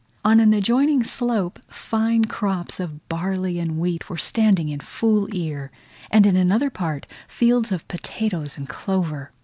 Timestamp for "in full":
4.69-5.29